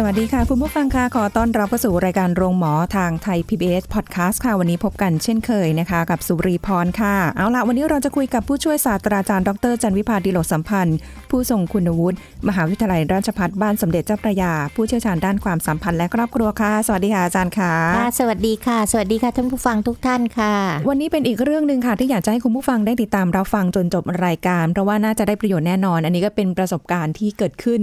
[0.00, 10.96] สวัสดีค่ะ คุณผู้ฟังค่ะขอต้อนรับเข้าสู่รายการโรงหมอทางไทย PBS Podcast ค่ะ วันนี้พบกันเช่นเคยนะคะ กับสุรีพรค่ะ เอาละวันนี้เราจะคุยกับผู้ช่วยศาสตราจารย์ดรจันวิพาดิโลกสัมพันธ์
[11.30, 12.16] ผู้ทรงคุณวุฒิ
[12.48, 20.54] มหาวิทยาลัยราชภัฏบ้านสมเด็จเจ้าพระยา ผู้เชี่ยวชาญด้านความสัมพันธ์และครอบครัวค่ะ สวัสดีค่ะอาจารย์ค่ะค่ะสวัสดีค่ะ สวัสดีค่ะท่านผู้ฟังทุกท่านค่ะ
[20.88, 27.80] วันนี้เป็นอีกเรื่องหนึ่งค่ะ ที่อยากจะให้คุณผู้ฟังได้ติดตามรับฟังจนจบรายการ เพราะว่าน่าจะได้ประโยชน์แน่นอน อันนี้ก็เป็นประสบการณ์ที่เกิดขึ้น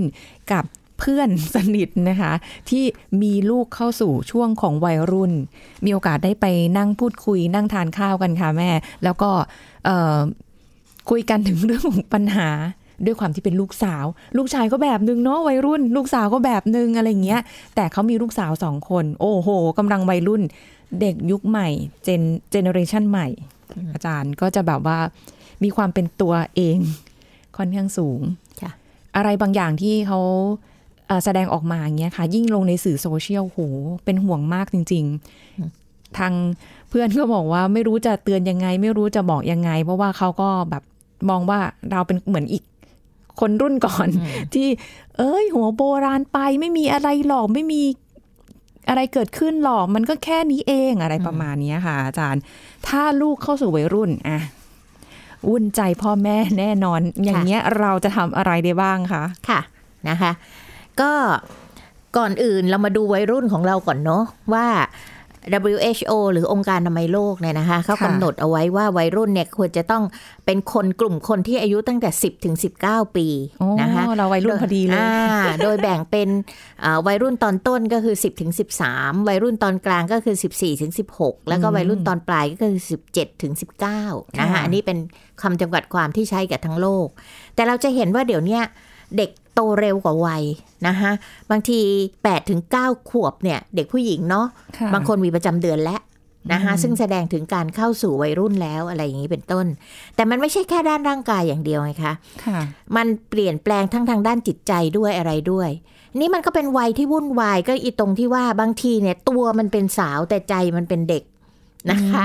[0.53, 0.65] กับ
[0.99, 2.33] เพื่อนสนิทนะคะ
[2.69, 2.83] ที่
[3.21, 5.33] มีลูกเข้าสู่ช่วงของวัยรุ่น
[5.85, 6.45] มีโอกาสได้ไป
[6.77, 8.69] นั่งพูดคุยนั่งทานข้าวกันค่ะแม่
[9.03, 9.29] แล้วก็
[9.85, 10.19] เอ่อ
[11.09, 12.49] คุยกันถึงเรื่องของปัญหา
[13.05, 14.05] ด้วยความที่เป็นลูกสาว
[14.37, 17.41] ลูกชายก็แบบนึงเนาะวัยรุ่น ลูกสาวก็แบบนึงอะไรเงี้ย
[17.75, 20.41] แต่เขามีลูกสาวสองคน โอ้โหกำลังวัยรุ่น
[21.01, 21.67] เด็กยุคใหม่
[22.03, 23.27] gen generation ใหม่
[23.93, 24.99] อาจารย์ก็จะแบบว่า
[25.63, 26.77] มีความเป็นตัวเอง
[27.57, 28.19] ค่อนข้างสูง
[28.61, 28.71] ค่ะ
[29.15, 30.74] อะไรบางอย่างที่เขาเอ่อ
[31.25, 33.59] แสดงออกมาอย่างเงี้ยค่ะ ยิ่งลงในสื่อโซเชียลโห
[34.05, 35.05] เป็นห่วงมากจริง
[35.61, 36.33] ๆ ทาง
[36.89, 40.83] เพื่อนก็บอกว่าไม่รู้จะเตือนยังไง ไม่รู้จะบอกยังไง เพราะว่าเขาก็แบบ
[41.29, 41.59] มองว่า
[41.91, 42.63] เราเป็นเหมือนอีก
[43.39, 44.07] คนรุ่นก่อน
[44.53, 44.67] ที่
[45.17, 47.81] เอ้ย หัวโบราณไปไม่มีอะไรหรอกไม่มี
[48.89, 52.41] อะไรเกิดขึ้นหรอกมันก็แค่นี้เองอะไรประมาณเนี้ยค่ะ อาจารย์
[52.87, 54.39] ถ้าลูกเข้าสู่วัยรุ่นอะ
[55.49, 59.59] วุ่นใจพ่อแม่แน่นอน อย่างเงี้ยเราจะทำอะไรได้บ้างคะ ค่ะ
[60.09, 60.31] นะคะ
[61.01, 61.11] ก็
[62.17, 64.67] ก่อนอื่นเรามาดูวัยรุ่นของเราก่อนเนาะว่า
[65.73, 70.03] WHO หรือองค์การอนามัยโลกเนี่ยนะคะเขาค่ะกำหนดเอาไว้ว่าวัยรุ่นเนี่ยควรจะต้อง
[70.45, 73.27] เป็นคนกลุ่มคนที่อายุตั้งแต่ 10ถึง19 ปี
[73.59, 76.29] โอ้นะคะเราวัยรุ่นพอดีเลยอ่าโดยแบ่งเป็น
[76.83, 78.51] อ่าวัยรุ่นตอนต้นก็คือ 10ถึง
[78.89, 80.91] 13 วัยรุ่นตอนกลางก็คือ 14ถึง
[81.21, 82.81] 16 แล้วก็วัยรุ่นตอนปลายก็คือ
[83.11, 83.53] 17ถึง
[83.95, 84.97] 19นะคะค่ะอันนี้เป็น
[85.41, 87.07] คำจำกัดความที่ใช้กับทั้งโลก
[87.55, 88.63] แต่เราจะเห็นว่าเดี๋ยวเนี้ย
[89.17, 90.43] เด็ก โตเร็วกว่าวัย
[90.87, 91.11] นะคะ
[91.51, 91.79] บางที
[92.19, 94.45] 8ถึง9ขวบเนี่ย เด็กผู้หญิงเนาะ
[94.77, 95.99] ค่ะบางคนมีประจำเดือนแล้ว
[96.53, 99.65] นะคะอืมซึ่งแสดงถึงการเข้าสู่วัยรุ่นแล้วอะไรอย่างนี้เป็นต้น
[100.15, 102.13] แต่มันไม่ใช่แค่ด้านร่างกายอย่างเดียวไงคะ
[102.45, 102.59] ค่ะ
[102.95, 105.69] มันเปลี่ยนแปลงทั้งทางด้านจิตใจด้วยอะไรด้วย
[106.19, 111.23] นี่มันก็เป็นวัยที่วุ่นวายก็อีตรงที่ว่าบางทีเนี่ยตัวมันเป็นสาวแต่ใจมันเป็นเด็ก
[111.91, 112.23] นะคะ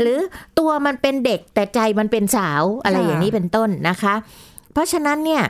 [0.00, 0.18] หรือ
[0.58, 4.14] ตัวมันเป็นเด็กแต่ใจมันเป็นสาวอะไรค่ะอย่างนี้เป็นต้นนะคะ
[4.72, 5.42] เพราะฉะนั้นเนี่ย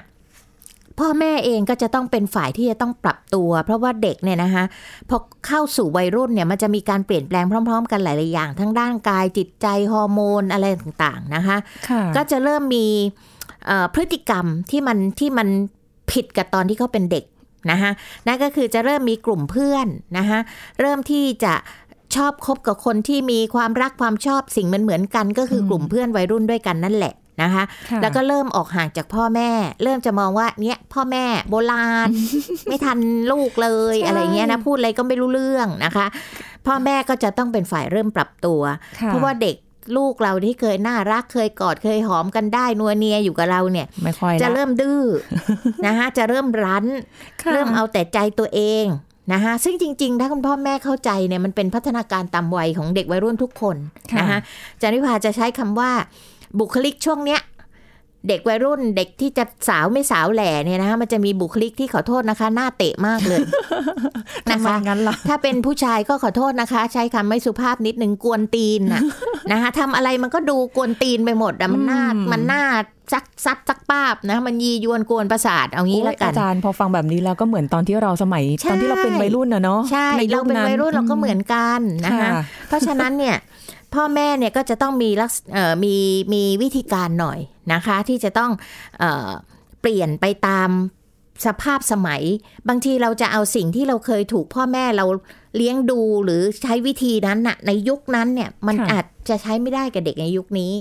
[0.98, 4.64] พ่อแม่เองก็จะต้องเป็นฝ่ายที่จะต้องปรับตัว เพราะว่าเด็กเนี่ยนะคะ
[5.08, 5.16] พอ
[5.46, 11.56] เข้าสู่วัยรุ่นเนี่ยมันจะมีการเปลี่ยนแปลงพร้อม ๆ กันหลายๆอย่าง ทั้งด้านกายจิตใจฮอร์โมนอะไรต่างๆนะคะ
[11.88, 12.86] ค่ะก็จะเริ่มมี
[13.66, 15.48] เอ่อพฤติกรรมที่มันที่มัน
[16.10, 17.24] ผิดกับตอนที่เขาเป็นเด็ก
[17.70, 17.90] นะคะ
[18.26, 19.86] นั่นก็คือจะเริ่มมีกลุ่มเพื่อน
[20.18, 20.38] นะคะ
[20.80, 21.54] เริ่มที่จะ
[22.16, 29.50] ชอบคบกับคนที่มีความรักความชอบสิ่งเหมือนเหมือนๆกัน ก็คือมกลุ่มเพื่อนวัยรุ่นด้วยกันนั่นแหละ นะคะค่ะแล้วก็เริ่มออกห่างจากพ่อแม่
[29.82, 32.08] เริ่มจะมองว่าเนี่ยพ่อแม่โบราณ
[32.68, 32.98] ไม่ทัน
[33.32, 36.06] ลูกเลยใช่อะไรเงี้ยนะพูดอะไรก็ไม่รู้เรื่องนะคะ
[36.66, 38.60] พ่อแม่ก็จะต้องเป็นฝ่ายเริ่มปรับตัว
[38.98, 39.56] ค่เพราะว่าเด็ก
[39.96, 45.00] ลูกเราที่เคยน่ารักเคยกอดเคยหอมกันได้นัวเนียอยู่กับเราเนี่ยไม่ค่อยจะลเริ่มดื้อ
[45.86, 46.86] นะคะจะเริ่มรั้น
[47.42, 48.86] ค่ะเริ่มเอาแต่ใจตัวเอง
[49.32, 53.76] นะคะซึ่งจริง ๆ ถ้าคุณพ่อแม่เข้าใจเนี่ยมันเป็นพัฒนาการตามวัยของเด็กวัยรุ่นทุกคน
[54.18, 54.38] นะคะ
[54.80, 55.90] จันวิภาจะใช้คำว่า
[56.58, 57.40] บุคลิกช่วงเนี้ย
[58.28, 63.40] เด็กวัยรุ่นเด็กที่จะสาวไม่สาวแหล่เนี่ยนะคะมันจะมีบุคลิกที่ขอโทษนะคะ หน้าเตะมากเลย
[64.50, 69.02] ทำนะไมคะงั้นล่ะถ้าเป็นผู้ชายก็ขอโทษนะคะ ใช้คำไม่สุภาพนิดนึงกวนตีนน่ะ
[69.52, 72.62] นะคะทำอะไรมันก็ดูกวนตีนไปหมดอะมันน่าอืมมันน่า
[73.12, 82.32] ซักซัดซักป้าบนะมันยียวนกวนประสาทเอางี้โอ้ละยกัอานจารย์พอฟังแบบนี้แล้วก็เหมือนตอนที่เราสมัยใช่ตอนที่เราเป็นวัยรุ่นนะเนาะใช่ในเราคเป็นนั้นวัยรุ่นเราก็เหมือนกันนะคะค่ะ
[82.68, 83.36] เพราะฉะนั้นเนี่ย
[83.94, 85.96] พ่อแม่เนี่ยก็จะต้องมีลักษเอ่อมี
[86.32, 87.38] มีวิธีการหน่อย
[87.72, 88.50] นะคะ ที่จะต้อง
[88.98, 89.30] เอ่อ
[89.80, 90.70] เปลี่ยนไปตาม
[91.46, 92.22] สภาพสมัย
[92.68, 95.06] บางทีเราจะเอาสิ่งที่เราเคยถูกพ่อแม่เรา
[95.56, 100.72] เลี้ยงดูหรือใช้วิธีนั้นน่ะในยุคนั้นเนี่ยมันค่ะอาจจะใช้ไม่ได้กับเด็กในยุคนี้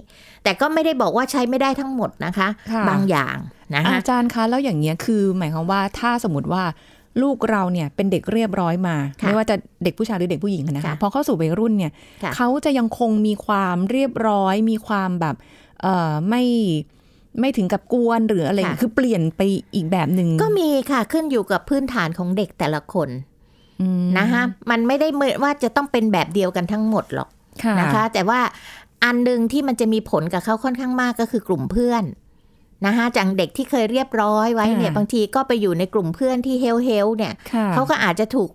[0.43, 3.37] แต่ก็ไม่ได้บอกว่าใช้ไม่ได้ทั้งหมดนะคะค่ะบางอย่าง
[3.75, 6.63] นะคะอาจารย์คะแล้วอย่างเงี้ยคือหมายความว่าถ้าสมมติว่า
[7.21, 11.91] ลูกเราเนี่ยเป็นเด็กเรียบร้อยมาค่ะไม่ว่าจะเด็กผู้ชายหรือเด็กผู้หญิงนะคะค่ะพอเข้าสู่วัยรุ่นเนี่ย
[12.23, 15.35] ค่ะเขาจะยังคงมีความเรียบร้อย มีความแบบ
[15.81, 16.43] เอ่อไม่
[17.39, 19.41] ไม่ถึงกับกวนหรืออะไรค่ะคือเปลี่ยนไป
[19.75, 23.09] อีกแบบหนึ่งก็มีค่ะขึ้นอยู่กับพื้นฐานของเด็กแต่ละคน
[23.81, 27.29] อืมนะคะมันไม่ได้เหมือนว่าจะต้องเป็นแบบเดียวกันทั้งหมดหรอก
[27.63, 28.39] ค่ะนะคะ แต่ว่า
[29.03, 32.03] อันหนึ่งที่มันจะมีผลกับเขาค่อนข้างมากก็คือกลุ่มเพื่อน
[32.85, 38.49] นะคะจากเด็กที่เคยเรียบร้อยไว้เนี่ยค่ะบางทีก็ไปอยู่ในกลุ่มเพื่อนที่เฮลเฮลเนี่ยค่ะเขาก็อาจจะถูก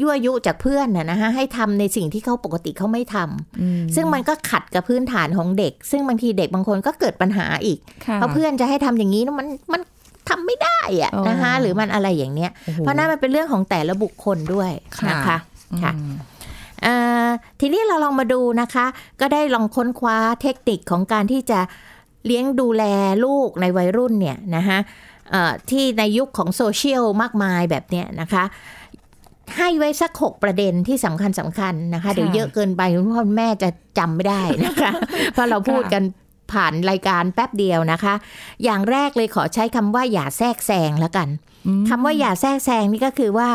[0.00, 9.80] ยั่วยุจากเพื่อนนะนะคะให้ทำในสิ่งที่เขาปกติเขาไม่ทำอืมซึ่งมันก็ขัดกับพื้นฐานของเด็ก ซึ่งบางทีเด็กบางคนก็เกิดปัญหาอีกค่ะเพราะเพื่อนจะให้ทำอย่างนี้นะมันมัน
[10.28, 15.36] ทำไม่ได้อะอ๋อนะคะหรือมันอะไรอย่างเนี้ยโอ้โหเพราะนั่นมันเป็นเรื่องของแต่ละบุคคลด้วยค่ะนะคะ
[15.82, 16.14] ค่ะอืม
[16.82, 16.94] เอ่
[17.26, 17.28] อ
[17.60, 18.86] ทีนี้เราลองมาดูนะคะ
[19.20, 21.60] ก็ได้ลองค้นคว้าเทคนิคของการที่จะ
[22.26, 22.84] เลี้ยงดูแล
[23.24, 24.78] ลูกในวัยรุ่นเนี่ยนะคะ
[25.30, 28.44] เอ่อที่ในยุคของโซเชียลมากมายแบบเนี้ยนะคะ
[29.56, 34.92] ให้ไว้สักหกประเด็นที่สำคัญสำคัญนะคะ เดี๋ยวเยอะเกินไปคุณพ่อคุณแม่จะจำไม่ได้นะคะ
[35.32, 36.02] เพราะเราพูดกัน
[36.52, 38.14] ผ่านรายการแป๊บเดียวนะคะ
[38.64, 41.28] อย่างแรกเลยขอใช้คำว่าอย่าแทรกแซงแล้วกัน
[41.66, 43.50] อืมคำว่าอย่าแทรกแซงนี่ก็คือว่า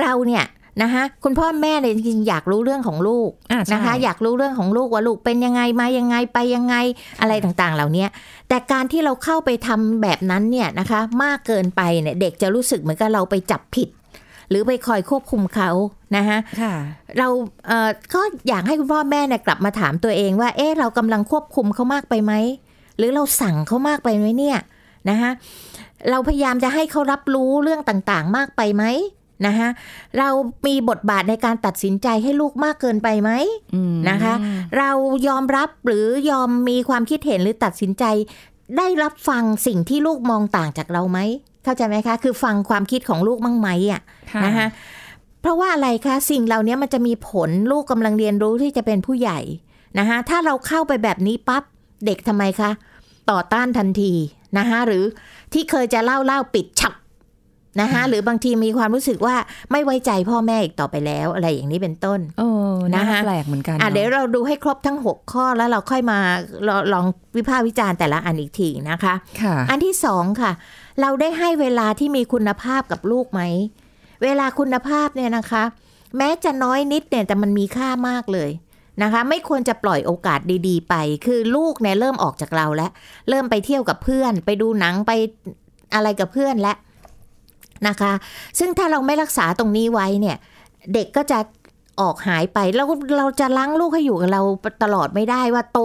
[0.00, 0.44] เราเนี่ย
[0.82, 6.74] นะคะคุณพ่อแม่เนี่ยจริงๆอยากรู้เรื่องของลูกอ่าใช่นะคะ อยากรู้เรื่องของลูกว่าลูกเป็นยังไงมายังไงไปยังไง
[7.20, 8.06] อะไรต่างๆ เหล่านี้
[8.48, 13.88] แต่การที่เราเข้าไปทำแบบนั้นเนี่ยนะคะ มากเกินไปเนี่ยเด็กจะรู้สึกเหมือนกับเราไปจับผิด
[14.50, 15.70] หรือไปคอยควบคุมเขา
[16.16, 16.74] นะคะค่ะ
[17.18, 17.28] เรา
[17.66, 22.32] เอ่อก็อยากให้คุณพ่อแม่เนี่ยกลับมาถามตัวเองว่า เอ๊ะเรากำลังควบคุมเขามากไปไหม
[22.98, 24.58] หรือเราสั่งเขามากไปไหมเนี่ย
[25.10, 25.30] นะคะ
[26.10, 28.84] เราพยายามจะให้เขารับรู้เรื่องต่างๆ มากไปไหม
[29.46, 29.68] นะคะ
[30.18, 30.28] เรา
[30.66, 33.30] มีบทบาทในการตัดสินใจให้ลูกมากเกินไปไหม
[33.74, 34.34] อืมนะคะ
[34.78, 34.90] เรา
[35.28, 38.04] ยอมรับหรือยอมมีความคิดเห็นหรือตัดสินใจ
[38.78, 41.18] ได้รับฟังสิ่งที่ลูกมองต่างจากเราไหม
[41.64, 44.02] เข้าใจไหมคะ คือฟังความคิดของลูกบ้างไหมอะ
[44.32, 44.66] ค่ะนะคะ
[45.40, 49.40] เพราะว่าอะไรคะสิ่งเหล่านี้มันจะมีผลลูกกำลังเรียนรู้ที่จะเป็นผู้ใหญ่
[49.98, 51.62] นะคะถ้าเราเข้าไปแบบนี้ปั๊บ
[52.06, 52.70] เด็กทำไมคะ
[53.30, 54.12] ต่อต้านทันที
[54.58, 55.04] นะคะหรือ
[55.52, 56.92] ที่เคยจะเล่าเล่าปิดฉับ
[57.80, 59.36] นะคะหรือบางทีมีความรู้สึกว่า
[59.70, 62.42] ไม่ไว้ใจพ่อแม่อีกต่อไปแล้วอะไรอย่างนี้เป็นต้นเอ
[62.72, 66.18] อน่านะคะแปลกเหมือนกันอะนเดี๋ยวเราดูให้ครบทั้ง 6 ข้อแล้วเราค่อยมา
[66.68, 67.06] ลอลอง
[67.36, 70.52] วิพากษ์วิจารณ์แต่ละอันอีกทีนะคะค่ะอันที่สองค่ะ
[71.00, 73.42] เราได้ให้เวลาที่มีคุณภาพกับลูกไหม
[74.22, 75.62] เวลาคุณภาพเนี่ยนะคะ
[76.16, 78.50] แม้จะน้อยนิดเนี่ยแต่มันมีค่ามากเลย
[79.02, 80.94] นะคะไม่ควรจะปล่อยโอกาสดีๆ ไป
[81.26, 82.90] คือลูกเนี่ยเริ่มออกจากเราแล้ว
[83.28, 85.12] เริ่มไปเที่ยวกับเพื่อน ไปดูหนังไป
[85.94, 86.76] อะไรกับเพื่อนแล้ว
[87.88, 88.12] นะคะ
[88.58, 90.36] ซึ่งถ้าเราไม่รักษาตรงนี้ไว้เนี่ย
[90.94, 91.38] เด็กก็จะ
[92.00, 92.86] ออกหายไปแล้ว
[93.18, 94.42] เราจะล้างลูกให้อยู่กับเรา
[94.82, 95.80] ตลอดไม่ได้ว่าโต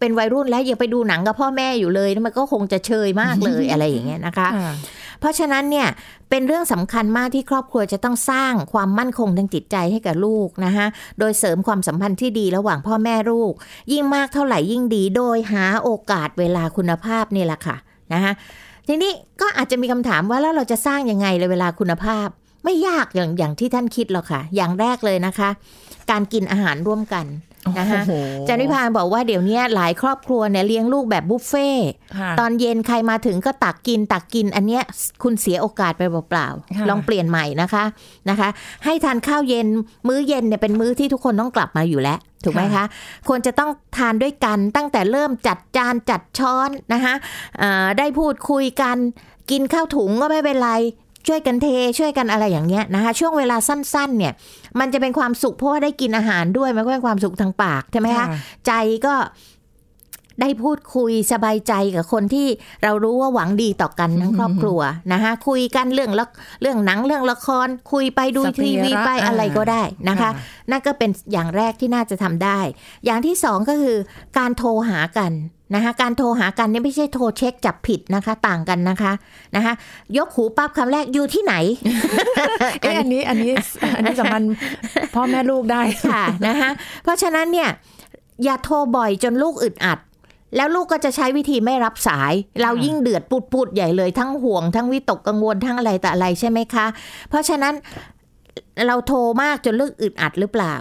[0.00, 4.74] เป็นวัยรุ่นแล้วยังไปดูหนังกับพ่อแม่อยู่เลยมันก็คงจะเชยมากเลยอะไรอย่างเงี้ยนะคะค่ะ
[5.20, 5.88] เพราะฉะนั้นเนี่ย
[6.30, 10.86] เป็นเรื่องสำคัญมากที่ครอบครัวจะต้องสร้างความมั่นคงทางจิตใจให้กับลูกนะคะ
[11.18, 13.52] โดยเสริมความสัมพันธ์ที่ดีระหว่างพ่อแม่ลูก
[13.92, 17.76] ยิ่งมากเท่าไหร่ยิ่งดี โดยหาโอกาสเวลาคุณภาพนี่แหละค่ะ
[18.12, 18.32] นะคะ
[18.90, 22.28] ทีนี้ก็อาจจะมีคำถามว่าแล้วเราจะสร้างยังไงเลยเวลาคุณภาพ
[22.64, 25.50] ไม่ยากอย่างอย่างที่ท่านคิดหรอกค่ะ อย่างแรกเลยนะคะ
[26.10, 27.26] การกินอาหารร่วมกัน
[27.78, 28.12] นะคะโอ้โห
[28.48, 31.88] จันวิพาบอกว่าเดี๋ยวนี้หลายครอบครัวเนี่ยเลี้ยงลูกแบบบุฟเฟ่ต์
[32.18, 34.82] ค่ะตอนเย็นใครมาถึงก็ตักกินตักกินอันเนี้ย
[35.22, 37.84] คุณเสียโอกาสไปเปล่าค่ะๆลองเปลี่ยนใหม่นะคะ
[38.30, 38.48] นะคะ
[38.84, 39.66] ให้ทานข้าวเย็น
[40.08, 42.84] มื้อเย็นเนี่ยเป็นมื้อที่ทุกคนต้องกลับมาอยู่แล้วถูกไหมคะ
[43.28, 47.14] ควรจะต้องทานด้วยกันตั้งแต่เริ่มจัดจานจัดช้อนนะคะ
[47.58, 48.96] เอ่อได้พูดคุยกัน
[49.50, 50.72] กินข้าวถุงก็ไม่เป็นไร
[51.28, 51.66] ช่วยกันเท
[51.98, 54.32] ช่วยกันอะไรอย่างเงี้ยนะคะ ช่วงเวลาสั้น ๆ เนี่ย
[54.78, 58.26] มันจะเป็นความสุขเพราะว่าได้กินอาหารด้วยมันก็เป็นความสุขทางปากใช่ไหมคะค่ะ
[58.66, 58.72] ใจ
[59.06, 59.14] ก็
[60.40, 62.48] ได้พูดคุยสบายใจกับคนที่
[62.82, 64.80] เรารู้ว่าหวังดีต่อกันทั้งครอบครัว
[65.12, 66.24] นะคะคุยกันเรื่องละ
[66.62, 70.30] เรื่องหนังเรื่องละคร คุยไปดูสเปรทีวีระไปอ่าอะไรก็ได้นะคะ
[70.70, 72.60] นั่นก็เป็นอย่างแรกที่น่าจะทำได้
[73.04, 73.96] อย่างที่สองก็คือ
[74.38, 75.32] การโทรหากัน
[75.74, 79.12] นะคะการโทรหากันเนี่ยไม่ใช่โทรเช็คจับผิดนะคะ ต่างกันนะคะ
[79.56, 79.74] นะคะ
[80.16, 81.54] ยกหูปั๊บคำแรกอยู่ที่ไหน
[82.80, 83.52] เอ๊ะอันนี้อันนี้
[83.96, 84.42] อันนี้สำคัญ
[85.14, 86.70] พ่อแม่ลูกได้ค่ะนะคะ
[87.02, 87.68] เพราะฉะนั้นเนี่ย
[88.44, 89.98] อย่าโทรบ่อยจนลูกอึดอัด
[90.56, 92.32] แล้วลูกก็จะใช้วิธีไม่รับสาย
[92.62, 96.86] เรายิ่งเดือดปุดปุดๆใหญ่เลยทั้งห่วงทั้งวิตกกังวลทั้งอะไรแต่อะไรใช่ไหมคะ
[97.28, 97.74] เพราะฉะนั้น
[98.86, 100.74] เราโทรมากจนลูกอึดอัดหรือเปล่า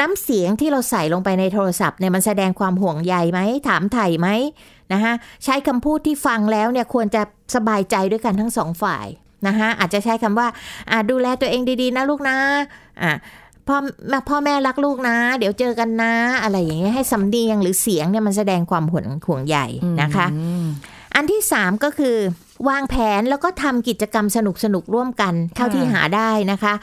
[0.00, 4.28] น้ำเสียงที่เราใส่ลงไปในโทรศัพท์เนี่ยมันแสดงความห่วงใยไหม ถามไถ่ไหม
[4.92, 5.12] นะคะ
[5.44, 7.22] ใช้คำพูดที่ฟังแล้วเนี่ยควรจะ
[7.54, 9.06] สบายใจด้วยกันทั้งสองฝ่าย
[9.46, 10.48] นะคะอาจจะใช้คำว่า
[10.90, 12.36] อ่าดูแลตัวเองดีๆ นะลูกนะ
[13.02, 13.12] อ่า
[13.68, 13.76] พ่อ
[14.08, 16.12] แม่พ่อแม่รักลูกนะ เดี๋ยวเจอกันนะ
[16.42, 19.58] อะไรอย่างเงี้ยให้สำเนียงหรือเสียงเนี่ยมันแสดงความห่วงห่วงใย
[20.02, 20.64] นะคะอืม
[21.14, 22.16] อันที่สามก็คือ
[22.68, 26.74] วางแผนแล้วก็ทำกิจกรรมสนุกสนุกๆร่วมกันเท่าที่หาได้นะคะ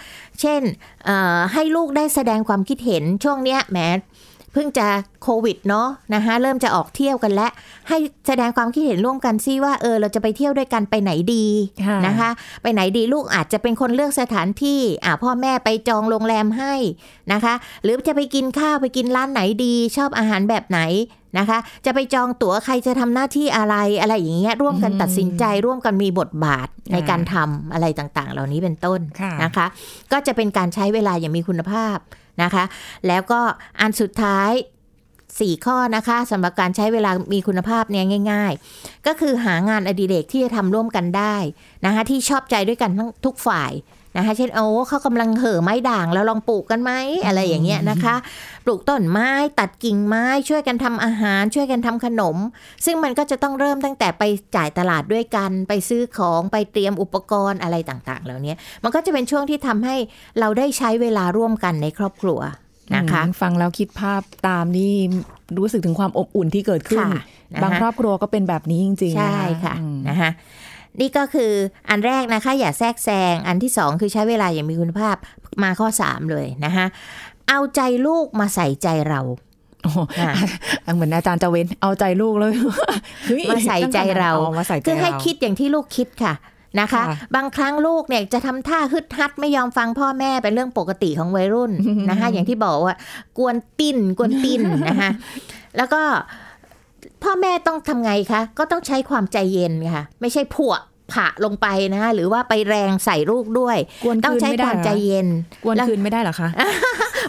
[0.42, 0.62] เช่น
[1.06, 4.88] เอ่อให้ลูกได้แสดงความคิดเห็นช่วงเนี้ยแหมเพิ่งจะ
[5.24, 7.52] โควิดเนาะนะคะเริ่มจะออกเที่ยวกันแล้ว
[7.90, 7.98] ให้
[8.28, 11.46] แสดงความคิดเห็นร่วมกันซิว่าเออเราจะไปเที่ยวด้วยกันไปไหนดี
[11.86, 12.30] ค่ะนะคะ
[12.62, 16.74] ไปไหนดีลูกอาจจะเป็นคนเลือกสถานที่อ่าพ่อแม่ไปจองโรงแรมให้
[17.34, 20.80] นะคะ หรือจะไปกินข้าวไปกินร้านไหนดี ชอบอาหารแบบไหน
[21.38, 29.66] นะคะ จะไปจองตั๋วใครจะทำหน้าที่อะไรอะไรอย่างเงี้ยร่วมกันตัดสินใจร่วมกันมีบทบาทในการทำอะไรต่างๆ เหล่านี้เป็นต้นค่ะนะคะ
[30.12, 31.98] ก็จะเป็นการใช้เวลาอย่างมีคุณภาพ
[32.44, 32.64] นะคะ
[33.08, 33.40] แล้วก็
[33.80, 34.52] อันสุดท้าย
[35.48, 41.36] 4 ข้อนะคะสำหรับการใช้เวลามีคุณภาพเนี่ยง่าย ๆ ก็คือหางานอดิเรกที่จะทำร่วมกันได้
[41.86, 43.72] นะคะที่ชอบใจด้วยกันทั้งทุกฝ่าย
[44.16, 46.92] นะคะเช่นโอ้เขากำลังเห่อไม้ด่างแล้วลองปลูกกันไหม
[47.26, 48.16] อะไรอย่างเงี้ยนะคะ
[48.66, 52.38] ปลูกต้นไม้ตัดกิ่งไม้ช่วยกันทำอาหารช่วยกันทำขนม
[52.86, 54.24] ซึ่งมันก็จะต้องเริ่มตั้งแต่ไป
[54.56, 59.96] จ่ายตลาดด้วยกัน ไปซื้อของไปเตรียมอุปกรณ์อะไรต่างๆ เหล่านี้มันก็จะเป็นช่วงที่ทำให้
[60.40, 62.40] เราได้ใช้เวลาร่วมกันในครอบครัว
[62.96, 64.94] นะคะอืมฟังแล้วคิดภาพตามนี่
[65.58, 67.24] รู้สึกถึงความอบอุ่นที่เกิดขึ้นค่ะ
[67.54, 70.32] นะคะบางครอบครัวก็เป็นแบบนี้จริงๆใช่นค่ะอืมนะคะ
[71.02, 71.52] นี่ก็คือ
[71.90, 75.16] อันแรกนะคะ อย่าแทรกแซง อันที่สองคือใช้เวลาอย่างมีคุณภาพ
[75.64, 76.86] มาข้อสามเลยนะคะ
[77.50, 79.22] เอาใจลูกมาใส่ใจเรา
[79.84, 82.54] โอ้โหอะเหมือนอาจารย์จะเว้นเอาใจลูกเลย
[83.26, 86.34] เฮ้ยมาใส่ใจเราอ๋อมาใส่ใจคือให้เราคิดอย่างที่ลูกคิดค่ะ
[86.80, 91.72] นะคะค่ะบางครั้งลูกเนี่ยจะทำท่าฮึดฮัดไม่ยอมฟังพ่อแม่เป็นเรื่องปกติของวัยรุ่น
[92.10, 92.96] นะคะ อย่างที่บอกว่า
[93.38, 95.10] กวนติ้นกวนติ้นนะคะ
[95.78, 96.02] แล้วก็
[97.24, 100.76] พ่อแม่ต้องทำไงคะ ก็ต้องใช้ความใจเย็นค่ะ ไม่ใช่ผัว
[101.14, 105.28] ผะลงไปนะคะหรือว่าไปแรงใส่ลูกด้วยกวนต้องคืนใช้ไม่คได้วามเหรอใจเย็น
[105.64, 106.50] กวนแล้วคืนไม่ได้เหรอคะ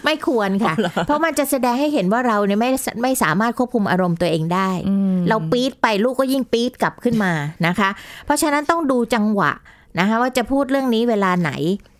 [0.04, 0.74] ไม่ควรค่ะ
[1.06, 2.70] เพราะมันจะแสดงให้เห็นว่าเราเนี่ยไม่
[3.02, 7.32] ไม่สามารถควบคุมอารมณ์ตัวเองได้อืมเราปี๊ดไปลูกก็ยิ่งปี๊ดกลับขึ้นมา
[7.66, 7.88] นะคะ
[8.24, 9.52] เพราะฉะนั้นต้องดูจังหวะ
[9.98, 11.50] นะคะว่าจะพูดเรื่องนี้เวลาไหน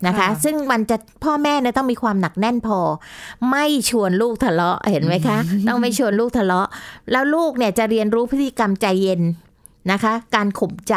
[0.07, 2.79] นะคะค่ะซึ่งมันจะพ่อแม่เนี่ยต้องมีความหนักแน่นพอ
[3.51, 5.37] ไม่ชวนลูกทะเลาะเห็นไหมคะ
[5.67, 6.67] ต้องไม่ชวนลูกทะเลาะ
[7.11, 9.21] แล้วลูกเนี่ยจะเรียนรู้พฤติกรรมใจเย็น
[9.91, 10.95] นะคะ การข่มใจ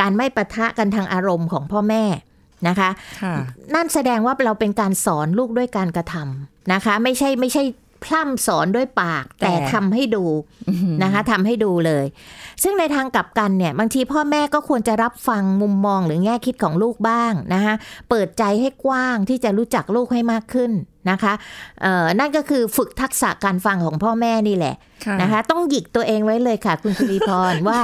[0.00, 2.04] การไม่ปะทะกันทางอารมณ์ของพ่อแม่
[2.68, 2.90] นะคะ
[3.22, 3.34] ค่ะ
[3.74, 7.62] นั่นแสดงว่าเราเป็นการสอนลูกด้วยการกระทำนะคะ ไม่ใช่ไม่ใช่
[8.04, 10.24] พร่ำสอนด้วยปากแต่แต่ทำให้ดู
[11.02, 12.04] นะคะทำให้ดูเลย
[12.62, 17.74] ซึ่งในทางกลับกันเนี่ยบางทีพ่อแม่ก็ควรจะรับฟังมุมมองหรือแง่คิดของลูกบ้างนะคะ
[18.10, 20.72] เปิดใจให้กว้างที่จะรู้จักลูกให้มากขึ้น
[21.10, 21.32] นะคะ
[21.82, 27.80] เอ่อนั่นก็คือฝึกทักษะการฟังของพ่อแม่นี่แหละค่ะนะคะ ต้องหยิกตัวเองไว้เลยค่ะ คุณสุริพรว่า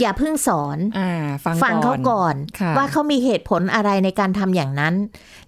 [0.00, 1.10] อย่าเพิ่งสอนอ่า
[1.44, 4.94] ฟังฟังเขาก่อนค่ะว่าเขามีเหตุผลอะไรในการทำอย่างนั้น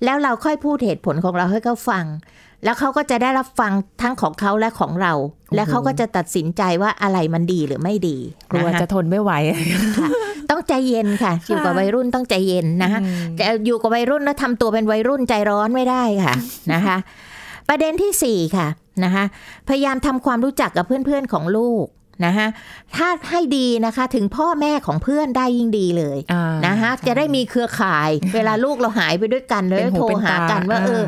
[0.05, 2.05] แล้วเราค่อยพูดเหตุผลของเราให้เขาฟัง
[2.65, 5.13] แล้วเขาก็จะได้รับฟังทั้งของเขาและของเรา
[5.55, 8.17] และเขาก็จะตัดสินใจว่าอะไรมันดีหรือไม่ดี
[8.51, 9.33] กลัวนะคะจะทนไม่ไหว
[9.99, 10.09] ค่ะ
[10.51, 13.01] ต้องใจเย็นค่ะ อยู่กับวัยรุ่นต้องใจเย็นนะคะ
[13.37, 16.35] แต่อยู่กับวัยรุ่นแล้วทำตัวเป็นวัยรุ่นใจร้อนไม่ได้ค่ะ
[16.73, 16.97] นะคะ
[17.69, 18.69] ประเด็นที่สี่ค่ะ
[19.05, 19.25] นะคะ
[19.69, 21.87] พยายามทำความรู้จักกับเพื่อนๆของลูก
[22.27, 22.47] นะคะ
[22.97, 31.03] ถ้าให้ดีนะคะถึงพ่อแม่ของเพื่อนได้ยิ่งดีเลยอ่านะคะจะได้มีเครือข่าย เวลาลูกเราหายไปด้วยกันเลยเป็นโทรเป็นหาตกันว่าเออ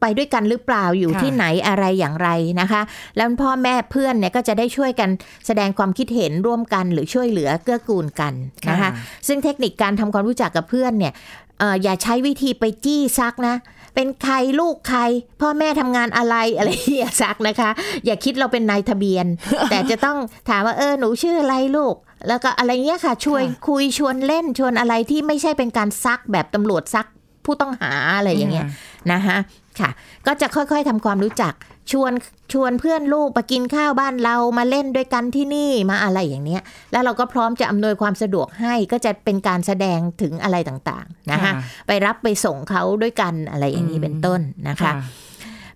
[0.00, 2.28] ไปด้วยกันหรือเปล่าอยู่ค่ะที่ไหนอะไรอย่างไร
[2.60, 2.82] นะคะ
[3.16, 5.10] แล้วพ่อแม่เพื่อนเนี่ยก็จะได้ช่วยกัน
[5.46, 8.32] แสดงความคิดเห็นร่วมกันหรือช่วยเหลือเกื้อกูลกัน
[8.70, 8.90] นะคะ
[9.28, 11.12] ซึ่งเทคนิคการทำความรู้จักกับเพื่อนเนี่ย
[11.58, 13.56] เอ่ออย่าใช้วิธีไปจี้ซักนะ
[13.94, 15.00] เป็นใครลูกใคร
[15.40, 17.70] พ่อแม่ทำงานอะไรอะไรอย่าซักนะคะ
[18.06, 19.26] อย่าคิดเราเป็นนายทะเบียน
[19.70, 21.94] แต่จะต้องถามว่าเออหนูชื่ออะไรลูก
[22.28, 27.06] แล้วก็อะไรเงี้ยค่ะช่วยค่ะคุยชวนเล่นชวนอะไรที่ไม่ใช่เป็นการซักแบบตำรวจซัก
[27.44, 28.66] ผู้ต้องหาอะไรอย่างเงี้ย
[29.12, 29.36] นะคะ
[29.80, 29.90] ค่ะ
[30.26, 31.54] ก็จะค่อยๆทำความรู้จัก
[31.92, 32.12] ชวน
[32.52, 36.62] ชวนเพื่อนลูกมากินข้าวบ้านเรามาเล่นด้วยกันที่นี่มาอะไรอย่างเนี้ย
[36.92, 41.52] แล้วเราก็พร้อมจะอำนวยความสะดวกให้ก็จะเป็นการแสดงถึงอะไรต่างๆนะคะ
[41.86, 44.92] ไปรับไปส่งเขาด้วยกันอะไรอย่างนี้เป็นต้นนะคะ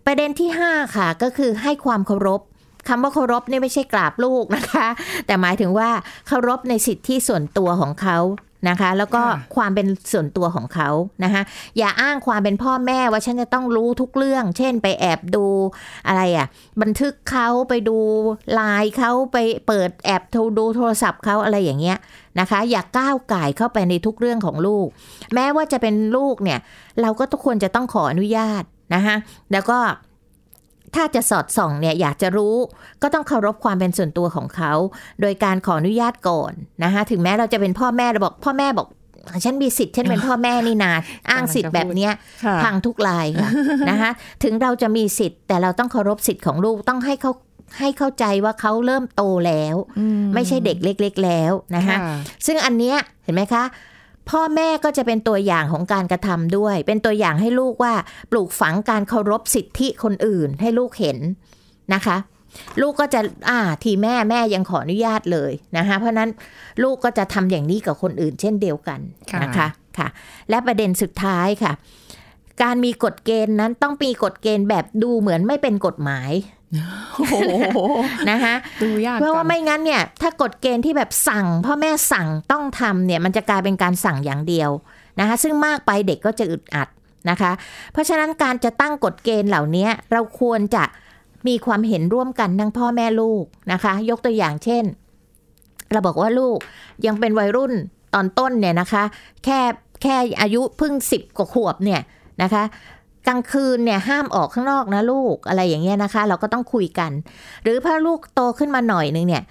[0.07, 2.41] ประเด็นที่ 5 ค่ะก็คือให้ความเคารพ
[2.89, 4.87] คำว่าเคารพนี่ไม่ใช่กราบลูกนะคะ
[5.27, 5.91] แต่หมายถึงว่า
[6.29, 8.19] เคารพในสิทธิส่วนตัวของเขา
[8.69, 10.91] นะคะ แล้วก็ค่ะความเป็นส่วนตัวของเขา
[11.25, 11.43] นะคะ
[11.79, 15.47] อย่าอ้างความเป็นพ่อแม่ว่าฉันจะต้องรู้ทุกเรื่อง เช่นไปแอบดู
[16.07, 16.47] อะไรอะ่ะ
[16.83, 17.99] บันทึกเขาไปดู
[18.53, 19.37] ไลน์เขาไป
[19.67, 21.99] เปิดแอบโทรดูโทรศัพท์เขาอะไรอย่างเงี้ย
[22.41, 24.87] นะคะ อย่าก้าวไก่ายเข้าไปในทุกเรื่องของลูก
[25.35, 26.59] แม้ว่าจะเป็นลูกเนี่ย
[27.01, 28.63] เราก็ต้องควรจะต้องขออนุญาต
[28.95, 29.17] นะคะ
[29.53, 29.79] แล้วก็
[30.95, 32.57] ถ้าจะสอดส่องเนี่ยอยากจะรู้
[33.03, 34.73] ก็ต้องเคารพความเป็นส่วนตัวของเขา
[35.21, 36.53] โดยการขออนุญาตก่อน
[36.85, 38.89] นะคะถึงแม้เราจะเป็นพ่อแม่เราบอกพ่อแม่บอก
[39.45, 40.93] ฉันมีสิทธิ์ฉันเป็นพ่อแม่นี่นา
[41.31, 42.13] อ้างสิทธิ์แบบเนี้ย
[42.45, 43.51] ค่ะพังทุกลายค่ะ
[43.91, 44.11] นะคะ
[44.43, 47.33] ถึงเราจะมีสิทธิ์แต่เราต้องเคารพสิทธิ์ของลูกต้องให้เขา
[47.79, 52.17] ให้เข้าใจว่าเขาเริ่มโตแล้วอืไม่ใช่เด็กเล็ก ๆ แล้วนะคะค่ะ
[52.47, 53.65] ซึ่งอันเนี้ยเห็นไหมคะ
[54.31, 57.95] พ่อแม่ก็จะเป็นตัวอย่างของการกระทำด้วย เป็นตัวอย่างให้ลูกว่า
[58.31, 61.19] ปลูกฝังการเคารพสิทธิคนอื่นให้ลูกเห็น
[61.95, 62.17] นะคะ
[62.81, 66.31] ลูกก็จะอ่าทีแม่แม่ยังขออนุญาตเลยนะคะ เพราะฉะนั้น
[66.83, 69.01] ลูกก็จะทำอย่างนี้กับคนอื่น เช่นเดียวกัน
[69.33, 69.69] ค่ะนะคะ
[69.99, 70.09] ค่ะ
[70.51, 71.73] และประเด็นสุดท้ายค่ะ
[72.63, 76.31] การมีกฎเกณฑ์นั้นต้องมีกฎเกณฑ์แบบดูเหมือนไม่เป็นกฎหมาย
[77.15, 77.79] โอ้โห
[78.31, 84.71] นะคะดูยากเพราะว่าจังไม่งั้นเนี่ย ถ้ากฎเกณฑ์ที่แบบสั่งพ่อแม่สั่งต้องทำเนี่ย มันจะกลายเป็นการสั่งอย่างเดียว
[85.21, 86.89] นะคะ ซึ่งมากไปเด็กก็จะอึดอัด
[87.31, 87.53] นะคะ
[87.93, 90.85] เพราะฉะนั้นการจะตั้งกฎเกณฑ์เหล่านี้เราควรจะ
[91.49, 94.85] มีความเห็นร่วมกันทั้งพ่อแม่ลูกนะคะ ยกตัวอย่างเช่น
[95.93, 96.59] เราบอกว่าลูก
[97.07, 97.73] ยังเป็นวัยรุ่น
[98.15, 99.03] ตอนต้นเนี่ยนะคะ
[99.45, 99.61] แค่
[100.03, 102.01] แค่อายุเพิ่งสิบกว่าขวบเนี่ย
[102.43, 102.63] นะคะ
[103.27, 107.13] กลางคืนเนี่ยห้ามออกข้างนอกนะลูกอะไรอย่างเงี้ยนะคะ เราก็ต้องคุยกัน
[107.63, 109.43] หรือถ้าลูกโตขึ้นมาหน่อยนึงเนี่ย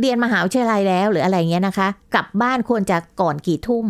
[0.00, 3.84] เรียนมหาวิทยาลัยแล้วหรืออะไรเงี้ยนะคะ กลับบ้านควรจะก่อนกี่ทุ่ม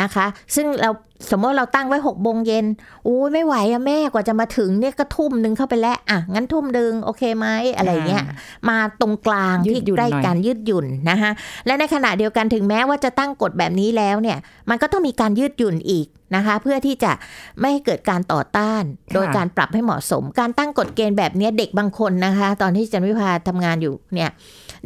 [0.00, 0.90] นะคะ ซึ่งเรา
[1.30, 2.66] สมมติเราตั้งไว้หกโมงเย็น
[3.04, 8.24] โอ้ยไม่ไหวอะแม่กว่าจะมาถึงเนี่ยก็ทุ่มหนึ่งเข้าไปแล้วอะงั้นทุ่มหนึ่งโอเคไหมอะไรเงี้ย
[8.68, 11.30] มาตรงกลางยืที่ดหยุ่นใกล้หน่อยกันยืดหยุ่นนะคะ
[11.66, 14.38] และในขณะเดียวกันถึงแม้ว่าจะตั้งกฎแบบนี้แล้วเนี่ย
[14.70, 17.12] มันก็ต้องมีการยืดหยุ่นอีกนะคะ เพื่อที่จะ
[17.60, 18.82] ไม่ให้เกิดการต่อต้าน
[19.14, 24.30] โดยการปรับให้เหมาะสม การตั้งกฎเกณฑ์แบบเนี้ยเด็กบางคนนะคะ ตอนที่จันวิพาทำงานอยู่เนี่ย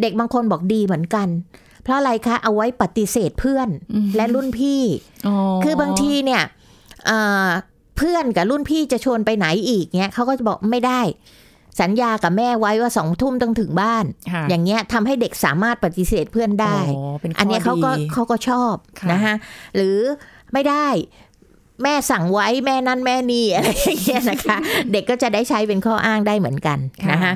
[0.01, 1.29] เด็กบางคนบอกดีเหมือนกัน
[1.83, 3.69] เพราะอะไรคะเอาไว้ปฏิเสธเพื่อน
[4.17, 4.83] และรุ่นพี่
[5.27, 6.43] อ๋อคือบางทีเนี่ย
[7.07, 7.49] เอ่อ
[7.97, 11.01] เพื่อนกับรุ่นพี่จะชวนไปไหนอีกเนี่ยเขาก็จะบอกไม่ได้
[11.81, 19.35] สัญญากับแม่ไว้ว่าสองทุ่มต้องถึงบ้านค่ะอย่างเงี้ยทำให้เด็กสามารถปฏิเสธเพื่อนได้อ๋อเป็นข้อันเนี้ยเขาก็ดีเขาก็ชอบค่ะนะคะ
[19.77, 19.99] หรือ
[20.53, 20.89] ไม่ได้
[21.83, 24.57] แม่สั่งไว้แม่นั่นแม่นี่อะไรอย่างเงี้ยนะคะ
[24.93, 26.79] เด็กก็จะได้ใช้เป็นข้ออ้างได้เหมือนกัน
[27.13, 27.33] นะคะ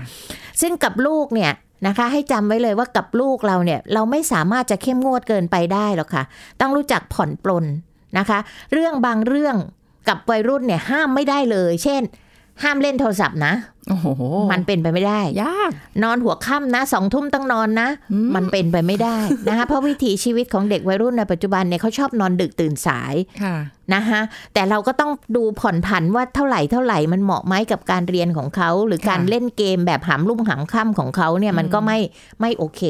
[0.61, 1.53] ซึ่งกับลูกเนี่ย
[1.87, 6.23] นะคะ ให้จำไว้เลยว่ากับลูกเราเนี่ย เราไม่สามารถจะเข้มงวดเกินไปได้หรอกค่ะ
[6.61, 7.64] ต้องรู้จักผ่อนปลน
[8.18, 8.38] นะคะ
[8.73, 9.56] เรื่องบางเรื่อง
[10.09, 12.02] กับวัยรุ่นเนี่ยห้ามไม่ได้เลย เช่น
[12.63, 13.55] ห้ามเล่นโทรศัพท์นะ
[13.89, 14.07] โอ้โห
[14.53, 15.71] มันเป็นไปไม่ได้ ยาก
[16.03, 17.89] นอนหัวค่ำนะสองทุ่มต้องนอนนะ
[18.35, 19.17] มันเป็นไปไม่ได้
[19.49, 23.57] นะคะเพราะวิถีชีวิตของเด็กวัยรุ่นในปัจจุบันเนี่ยเขาชอบนอนดึกตื่นสายค่ะ
[23.95, 24.21] นะคะ
[24.55, 31.99] แต่เราก็ต้องดูผ่อนผันว่าเท่าไหร่เท่าไหร่มันเหมาะไหมกับการเรียนของเขา หรือการค่ะเล่นเกมแบบหามลุ่มหามค่ำของเขาเนี่ยมันก็ไม่
[32.41, 32.83] ไม่โอเค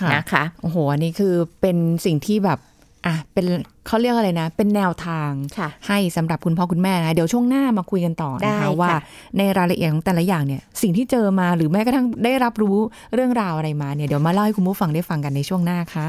[0.00, 2.58] ค่ะนะคะโอ้โหอันนี้คือเป็นสิ่งที่แบบ
[3.06, 3.44] อะเป็น
[3.86, 8.90] เขาเรียกอะไรนะ เป็นแนวทางค่ะให้สำหรับคุณพ่อคุณแม่นะคะเดี๋ยวช่วงหน้ามาคุยกันต่อได้นะคะค่ะว่า
[9.38, 12.76] ในรายละเอียดของแต่ละอย่างเนี่ย สิ่งที่เจอมาหรือแม้กระทั่งได้รับรู้
[13.14, 16.08] เรื่องราวอะไรมาเนี่ยเดี๋ยวมาเล่าให้คุณผู้ฟังได้ฟังกันในช่วงหน้าค่ะ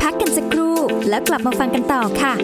[0.00, 0.76] พักกันสักครู่
[1.08, 2.34] แล้วกลับมาฟังกันต่อค่ะ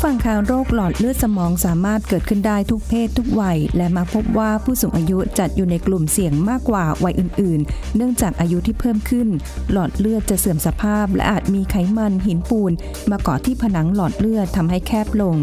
[0.00, 9.28] ผู้ฟังคะโรคหลอดเลือดสมองสามารถเกิดขึ้นได้ทุกเพศทุกวัย และมาพบว่าผู้สูงอายุจัดอยู่ในกลุ่มเสี่ยงมากกว่าวัยอื่น ๆ เนื่องจากอายุที่เพิ่มขึ้น
[9.72, 12.72] หลอดเลือดจะเสื่อมสภาพ และอาจมีไขมันหินปูน
[13.10, 15.36] มาเกาะที่ผนังหลอดเลือดทำให้แคบลง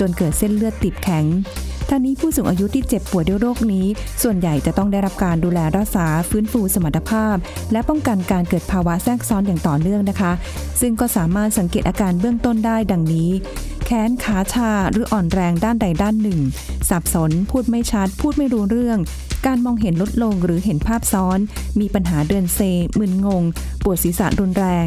[0.00, 1.24] จนเกิดเส้นเลือดติดแข็ง
[1.94, 3.86] ท่างนี้ผู้สูงอายุที่เจ็บป่วยด้วยโรคนี้
[4.22, 7.36] ส่วนใหญ่จะต้องได้รับการดูแลรักษาฟื้นฟูสมรรถภาพ
[7.72, 10.32] และป้องกันการเกิดภาวะแทรกซ้อนอย่างต่อเนื่องนะคะ
[10.80, 13.30] ซึ่งก็สามารถสังเกตอาการเบื้องต้นได้ดังนี้
[13.84, 16.40] แขนขาชาหรืออ่อนแรงด้านใดด้านหนึ่ง
[16.88, 18.98] สับสน พูดไม่ชัด พูดไม่รู้เรื่อง
[19.46, 21.38] การมองเห็นลดลงหรือเห็นภาพซ้อน
[21.80, 22.60] มีปัญหาเดินเซ
[22.98, 23.44] มึนงง
[23.82, 24.86] ปวดศีรษะรุนแรง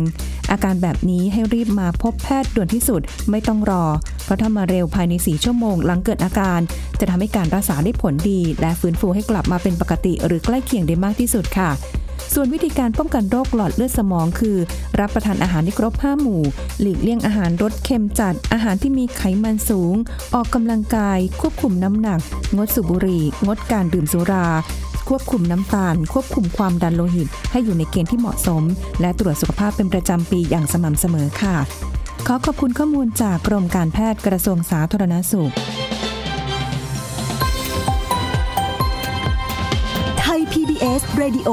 [0.52, 3.84] อาการแบบนี้ให้รีบมาพบแพทย์ด่วนที่สุดไม่ต้องรอ
[4.24, 6.60] เพราะถ้ามาเร็วภายใน 4 ชั่วโมงหลังเกิดอาการ
[7.00, 11.70] จะทำให้การรักษาได้ผลดี และฟื้นฟูให้กลับมาเป็นปกติ หรือใกล้เคียงได้มากที่สุดค่ะ
[12.34, 14.58] ส่วนวิธีการป้องกันโรคหลอดเลือดสมองคือ
[15.00, 16.42] รับประทานอาหารที่ครบ5หมู่
[16.80, 19.96] หลีกเลี่ยงอาหารรสเค็มจัด อาหารที่มีไขมันสูง
[20.36, 22.20] ออกกำลังกาย ควบคุมน้ำหนัก
[22.56, 24.48] งดสูบบุหรี่ งดการดื่มสุรา
[25.10, 28.64] ควบคุมน้ำตาล ควบคุมความดันโลหิต ให้อยู่ในเกณฑ์ที่เหมาะสม
[29.02, 31.56] และตรวจสุขภาพเป็นประจำปีอย่างสม่ำเสมอค่ะ
[32.28, 35.54] ขอขอบคุณข้อมูลจากกรมการแพทย์กระทรวงสาธารณสุข
[40.86, 41.50] PBS Radio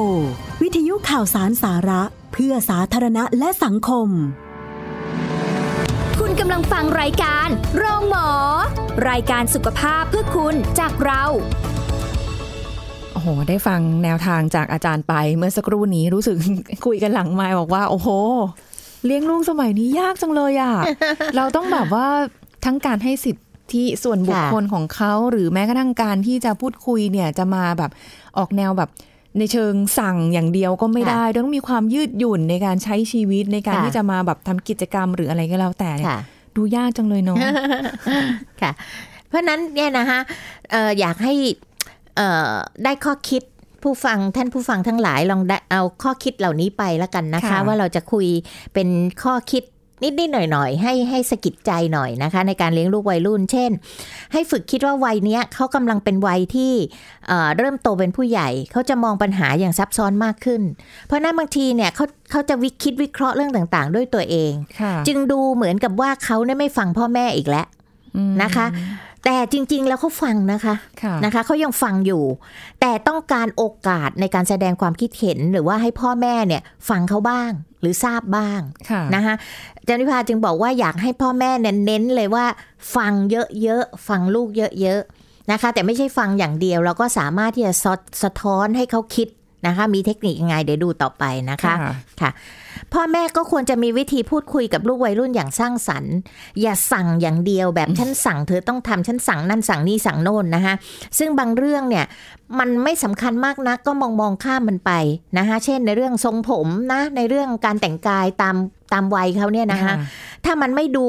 [0.62, 4.08] วิทยุข่าวสารสาระ เพื่อสาธารณะและสังคม
[6.20, 8.28] คุณกำลังฟังรายการโรงหมอ
[9.10, 11.24] รายการสุขภาพเพื่อคุณจากเรา
[13.12, 16.36] โอ้โห ได้ฟังแนวทางจากอาจารย์ไปเมื่อสักครู่นี้รู้สึก
[16.86, 18.08] คุยกันหลังไมค์บอกว่า โอ้โห
[19.04, 20.74] เลี้ยงลูกสมัยนี้ยากจังเลยอะ
[21.36, 22.06] เราต้องแบบว่า
[22.64, 23.36] ทั้งการให้สิท
[23.72, 27.90] ธิส่วนบุคคลของเขาหรือแม้กระทั่งการที่จะพูดคุยเนี่ยจะมาแบบ
[28.38, 28.90] ออกแนวแบบ
[29.38, 36.20] ในเชิงสั่งอย่างเดียวก็ไม่ได้ ต้องมีความยืดหยุ่นในการใช้ชีวิตในการค่ะที่จะมาแบบทำกิจกรรมหรืออะไรก็แล้วแต่เนี่ยค่ะ
[36.56, 37.36] ดูยากจังเลยเนาะ
[38.62, 38.72] ค่ะ
[39.28, 40.18] เพราะฉะนั้นเนี่ยนะคะ
[40.70, 41.34] เอ่ออยากให้
[42.16, 42.52] เอ่อ
[42.84, 43.42] ได้ข้อคิด
[43.82, 48.26] ผู้ฟังท่านผู้ฟังทั้งหลายลองได้เอาข้อคิดเหล่านี้ไปแล้วกันนะคะค่ะว่าเราจะคุย
[48.74, 48.88] เป็น
[49.22, 49.62] ข้อคิด
[50.02, 53.70] นิดๆหน่อยๆให้ให้สะกิดใจหน่อยนะคะ ในการเลี้ยงลูกวัยรุ่น เช่น
[54.32, 56.72] ให้ฝึกคิดว่าวัยเนี้ยเขากำลังเป็นวัยที่
[57.28, 60.62] เอ่อเริ่มโตเป็นผู้ใหญ่เขาจะมองปัญหาอย่างซับซ้อนมากขึ้น
[61.06, 67.66] เพราะฉะนั้นบางทีเนี่ยเขาเขาจะวิคิดวิเคราะห์เรื่องต่างๆ ด้วยตัวเองค่ะจึงดูเหมือนกับว่าเขาเนี่ยไม่ฟังพ่อแม่อีกแล้ว
[68.16, 68.66] อืมนะคะ
[69.24, 72.22] แต่จริง ๆ แล้วเขาฟังนะคะค่ะนะคะเขายังฟังอยู่
[72.80, 79.34] แต่ต้องการโอกาสในการแสดงความคิดเห็นหรือว่าให้พ่อแม่เนี่ยฟังเขาบ้าง หรือทราบบ้างค่ะนะคะ
[79.78, 82.46] อาจารย์วิภาจึงบอกว่าอยากให้พ่อแม่เน้นเน้นเลยว่า
[82.94, 83.12] ฟัง
[83.62, 84.48] เยอะๆ ฟังลูก
[84.80, 89.28] เยอะๆนะคะ แต่ไม่ใช่ฟังอย่างเดียว เราก็สามารถที่จะสะสะท้อนให้เขาคิด
[89.66, 91.74] นะคะ มีเทคนิคยังไงเดี๋ยวดูต่อไปนะคะ
[92.20, 92.30] ค่ะ
[92.92, 96.14] พ่อแม่ก็ควรจะมีวิธีพูดคุยกับลูกวัยรุ่นอย่างสร้างสรรค์
[96.60, 100.74] อย่าสั่งอย่างเดียวแบบฉันสั่งเธอต้องทำฉันสั่งนั่นสั่งนี่สั่งโน่นนะคะ
[101.18, 102.04] ซึ่งบางเรื่องเนี่ย
[102.58, 104.92] มันไม่สำคัญมากนักก็มองมองข้ามมันไป
[105.38, 108.56] นะคะเช่นในเรื่องทรงผมนะในเรื่องการแต่งกายตาม
[108.92, 109.94] ตามวัยเขาเนี่ยนะคะ
[110.44, 111.06] ถ้ามันไม่ดู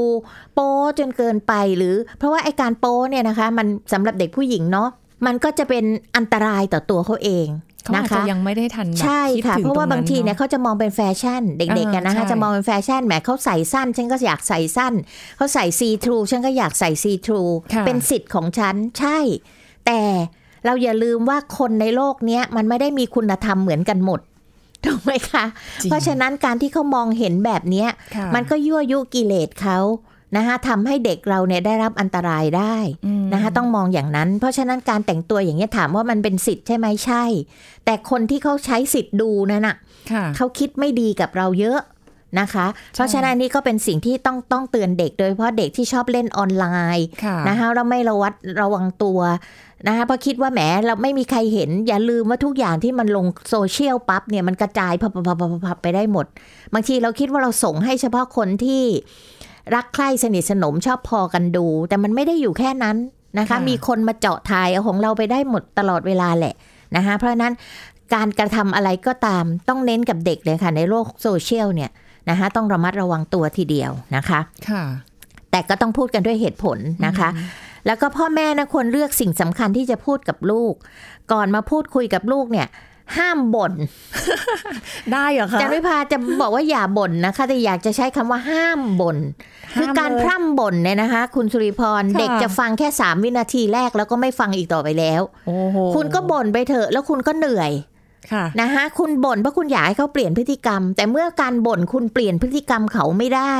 [0.53, 4.89] โป๊จนเกินไปหรือ เพราะว่าไอการโป๊เนี่ยนะคะ มันสำหรับเด็กผู้หญิงเนาะ
[5.25, 5.85] มันก็จะเป็น
[6.15, 7.47] อันตรายต่อตัวเขาเอง
[7.83, 14.93] เขาอานะจจะคะยังไม่ได้ทันแบบใช่ดค่ะถึเพราะว่าตบางทีเนี่ยอะเขาจะมองเป็นแฟชั่นเด็กๆกันนะคะอ่าใช่จะมองเป็นแฟชั่นแหมเขาใส่สั้น ฉันก็อยากใส่สั้น
[15.37, 17.41] เขาใส่ซีทรูฉันก็อยากใส่ซีทรู
[17.73, 19.17] ค่ะเป็นสิทธิ์ของฉันใช่
[19.85, 20.01] แต่
[20.65, 24.19] เราอย่าลืมว่าคนในโลกเนี้ยมันไม่ได้มีคุณธรรมเหมือนกันหมด
[24.85, 25.45] ถูกไหมคะ
[25.81, 29.77] จริงเพราะฉะนั้นการที่เขามองเห็นแบบเนี้ยค่ะมันก็ยั่วยุกิเลสเขา
[30.35, 37.23] นะคะทำให้เด็กเราเนี่ยได้รับอันตรายได้อืมนะคะต้องมองอย่างนั้น เพราะฉะนั้นการแต่งตัวอย่างนี้ยถามว่ามันเป็นสิทธิ์ใช่ไหมใช่
[37.85, 39.75] แต่คนที่เขาใช้สิทธิ์ดูนั่นน่ะ
[40.11, 41.79] ค่ะเขาคิดไม่ดีกับเราเยอะ
[42.39, 46.65] นะคะ เพราะฉะนั้นนี่ก็เป็นสิ่งที่ต้องต้องเตือนเด็กโดยเฉพาะเด็กที่ชอบเล่นออนไล
[46.97, 49.19] น์ค่ะนะคะเราไม่ระวัดระวังตัว
[49.87, 56.25] นะคะเพราะคิดว่าแหมเราไม่มีใครเห็น อย่าลืมว่าทุกอย่างที่มันลงโซเชียลปั๊บเนี่ยมันกระจายพับพับพับพับพับไปได้หมด
[56.73, 58.83] บางทีเราคิดว่าเราส่งให้เฉพาะคนที่
[59.75, 62.97] รักใคร่สนิทสนมชอบพอกันดู แต่มันไม่ได้อยู่แค่นั้น
[63.39, 66.53] นะคะค่ะมีคนมาเจาะทายเอาของเราไปได้หมดตลอดเวลาแหละ
[66.95, 67.53] นะคะเพราะฉะนั้น
[68.13, 71.91] การกระทำอะไรก็ตามต้องเน้นกับเด็กเลยค่ะ ในโลกโซเชียลเนี่ย
[72.29, 74.83] นะคะต้องระมัดระวังตัวทีเดียวนะคะค่ะ
[75.51, 77.29] แต่ก็ต้องพูดกันด้วยเหตุผลนะคะ
[77.85, 80.73] แล้วก็พ่อแม่นะควรเลือกสิ่งสำคัญที่จะพูดกับลูก
[81.31, 82.67] ก่อนมาพูดคุยกับลูกเนี่ย
[83.17, 83.73] ห้ามบ่น
[85.13, 89.17] ได้เหรอคะจันวิพาจะบอกว่าอย่าบ่นนะคะแต่อยากจะใช้คำว่าห้ามบ่น
[89.75, 97.92] ห้ามคือการเลยพร่ำบ่นเนี่ยนะคะ คุณสุริพรค่ะเด็กจะฟังแค่สามวินาทีแรกแล้วก็ไม่ฟังอีกต่อไปแล้วโอ้โหคุณก็บ่นไปเถอะแล้วคุณก็เหนื่อยค่ะ
[98.61, 103.55] นะคะคุณบ่นเพราะคุณอยากให้เขาเปลี่ยนพฤติกรรม แต่เมื่อการบ่นคุณเปลี่ยนพฤติกรรมเขาไม่ได้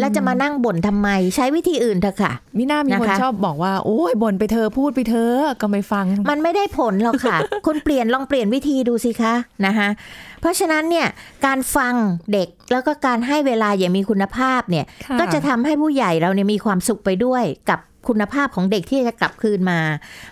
[0.00, 7.36] แล้วจะมานั่งบ่นทำไม ใช้วิธีอื่นเถอะค่ะมิน่ามีคนนะคะชอบบอกว่าโอ้ยบ่นไปเธอะพูดไปเธอะก็ไม่ฟัง มันไม่ได้ผลหรอกค่ะ
[7.66, 9.34] คุณเปลี่ยนลองเปลี่ยนวิธีดูสิคะ
[9.66, 9.88] นะคะ
[10.40, 11.06] เพราะฉะนั้นเนี่ย
[11.46, 11.94] การฟัง
[12.32, 19.80] เด็กแล้วก็การให้เวลาอย่างมีคุณภาพเนี่ยค่ะก็จะทำให้ผู้ใหญ่เราเนี่ยมีความสุขไปด้วยกับคุณภาพของเด็กที่จะกลับคืนมา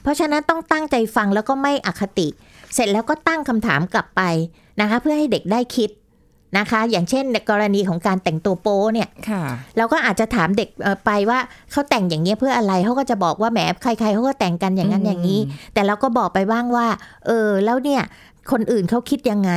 [0.03, 2.29] เพราะฉะนั้นต้องตั้งใจฟังแล้วก็ไม่อคติ
[2.75, 4.23] เสร็จแล้วก็ตั้งคำถามกลับไป
[4.81, 5.91] นะคะ เพื่อให้เด็กได้คิด
[6.59, 9.43] นะคะ อย่างเช่นในกรณีของการแต่งตัวโป๊เนี่ยค่ะ
[9.77, 11.39] เราก็อาจจะถามเด็กเอ่อไปว่า
[11.71, 15.41] เขาแต่งอย่างเงี้ยเพื่ออะไรเขาก็จะบอกว่าแหมใครๆเขาก็แต่งกันอย่างนั้นอืมอย่างนี้
[15.75, 16.87] แต่เราก็บอกไปบ้างว่า
[17.27, 18.03] เออแล้วเนี่ย
[18.53, 19.53] คนอื่นเขาคิดยังไง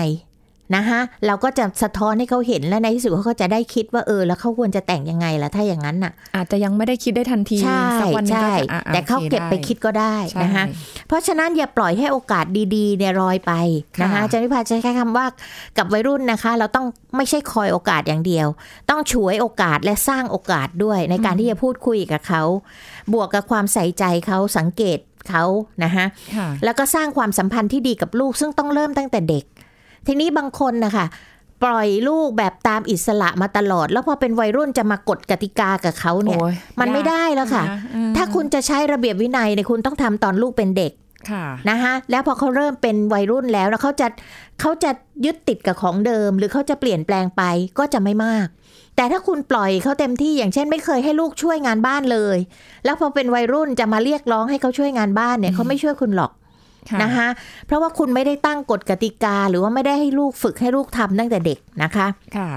[0.76, 10.66] นะคะเราก็จะสะท้อนให้เขาเห็นและในที่สุดเขาก็จะได้คิดว่าเออ แล้วเขาควรจะแต่งยังไงล่ะถ้าอย่างนั้นน่ะ อาจจะยังไม่ได้คิดได้ทันทีใช่สักวันหนึงใช่ก็จะอะอะแต่เขาโอคเก็บไปด้คิดก็ได้ใช่นะคะ
[11.08, 13.54] เพราะฉะนั้นอย่าปล่อยให้โอกาสดีๆเนี่ยลอยไป
[14.02, 15.26] นะคะค่ะอาจารย์วิพาจะใช้คำว่า
[15.78, 18.48] กับวัยรุ่นนะคะ เราต้องไม่ใช่คอยโอกาสอย่างเดียว
[18.90, 22.44] ต้องฉวยโอกาสและสร้างโอกาสด้วยในการที่จะพูดคุยกับเขา
[23.14, 25.00] บวกกับความใส่ใจเขาสังเกต
[25.30, 25.46] เขา
[25.84, 29.44] นะคะค่ะแล้วก็สร้างความสัมพันธ์ที่ดีกับลูกซึ่งต้องเริ่มตั้งแต่เด็ก
[30.08, 31.06] ทีนี้บางคนนะคะ
[31.64, 40.92] ปล่อยลูกแบบตามอิสระมาตลอด แล้วพอเป็นวัยรุ่นจะมากฎกติกากับเขาเนี่ยโอ้ยมันไม่ยากได้แล้วค่ะนอืมถ้าคุณจะใช้ระเบียบวินัยเนี่ยคุณต้องทำตอนลูกเป็นเด็ก
[41.32, 44.08] ค่ะนะคะแล้วพอเขาเริ่มเป็นวัยรุ่นแล้วแล้วเขาจะ
[44.62, 44.92] เขาจะ
[45.26, 47.44] ยึดติดกับของเดิม หรือเขาจะเปลี่ยนแปลงไป
[47.78, 48.48] ก็จะไม่มาก
[48.96, 52.38] แต่ถ้าคุณปล่อยเขาเต็มที่อย่างเช่น ไม่เคยให้ลูกช่วยงานบ้านเลย
[52.86, 56.45] แล้วพอเป็นวัยรุ่นจะมาเรียกร้องให้เขาช่วยงานบ้านเนี่ยเขาไม่ช่วยคุณหรอกค่ะ
[57.04, 57.28] นะคะ
[57.66, 62.50] เพราะว่าคุณไม่ได้ตั้งกฎกติกา หรือว่าไม่ได้ให้ลูกฝึกให้ลูกทำตั้งแต่เด็กนะคะค่ะ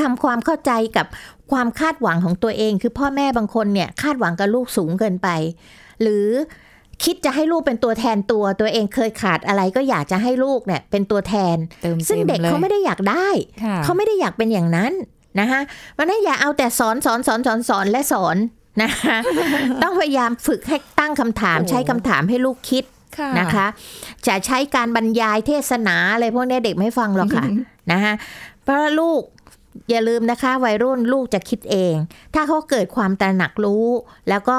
[0.00, 1.06] ทำความเข้าใจกับ
[1.52, 5.28] ความคาดหวังของตัวเอง คือพ่อแม่บางคนเนี่ยคาดหวังกับลูกสูงเกินไป
[6.02, 6.26] หรือ
[7.04, 13.28] คิดจะให้ลูกเป็นตัวแทนตัวตัวเองเคยขาดอะไรก็อยากจะให้ลูกเนี่ยเป็นตัวแทนเติมซึ่งเด็กต็ลยเขาไม่ได้อยากได้
[13.64, 14.92] ค่ะเขาไม่ได้อยากเป็นอย่างนั้น
[15.40, 15.60] นะคะ
[15.98, 18.36] มันนั้นอย่าเอาแต่สอนสอนสอนสอนสอนและสอน
[18.82, 19.18] นะคะ
[19.82, 22.91] ต้องพยายามฝึกให้ตั้งคำถามโอ้ใช้คำถามให้ลูกคิดค่ะ
[23.38, 23.66] นะคะ
[24.26, 27.44] จะใช้การบรรยายเทศนาอะไรพวกเนี้ยเด็กไม่ฟังหรอกค่ะ
[27.92, 28.12] นะคะ
[28.62, 29.22] เพราะลูก
[29.90, 31.94] อย่าลืมนะคะ วัยรุ่นลูกจะคิดเอง
[32.34, 33.86] ถ้าเขาเกิดความตระหนักรู้
[34.28, 34.58] แล้วก็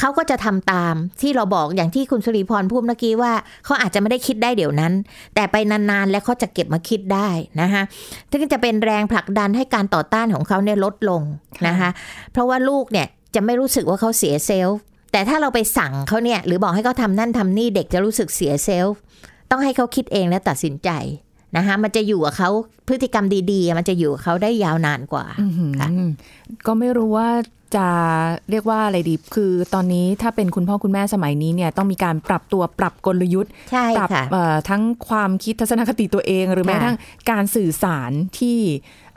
[0.00, 3.32] เขาก็จะทำตามที่เราบอกอย่างที่คุณสุริพรพูดเมื่อกี้ว่า
[3.64, 4.92] เขาอาจจะไม่ได้คิดได้เดี๋ยวนั้น
[5.34, 7.28] แต่ไปนานๆ แล้วเขาจะเก็บมาคิดได้
[7.60, 7.82] นะคะ
[8.30, 11.22] ซึ่งจะเป็นแรงผลักดันให้การต่อต้านของเขาเนี่ยลดลง
[11.66, 11.90] นะคะ
[12.32, 14.78] เพราะว่าลูกเนี่ยจะไม่รู้สึกว่าเขาเสียเซลล์
[15.14, 18.94] แต่ถ้าเราไปสั่งเขาเนี่ย หรือบอกให้เขาทำนั่นทำนี่เด็กจะรู้สึกเสียเซลล์
[19.50, 20.90] ต้องให้เขาคิดเองและตัดสินใจ
[21.56, 22.50] นะคะมันจะอยู่กับเขา
[22.88, 25.88] พฤติกรรมดีๆ มันจะอยู่กับเขาได้ยาวนานกว่าอื้อหือค่ะ
[26.66, 27.28] ก็ไม่รู้ว่า
[27.76, 27.86] จะ
[28.50, 36.96] เรียกว่าอะไรดีคือตอนนี้ถ้าเป็นคุณพ่อคุณแม่สมัยนี้เนี่ยต้องมีการปรับตัวปรับกลยุทธ์ใช่ปรับค่ะเอ่อทั้งความคิดทัศนคติตัวเอง หรือแม้ค่ะกระทั่ง
[37.30, 38.58] การสื่อสารที่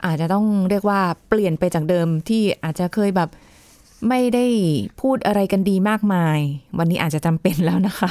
[0.04, 3.28] อาจจะต้องเรียกว่าเปลี่ยนไปจากเดิมที่อาจจะเคยแบบ
[4.08, 4.46] ไม่ได้
[5.00, 6.38] พูดอะไรกันดีมากมาย
[6.78, 8.10] วันนี้อาจจะจำเป็นแล้วนะคะ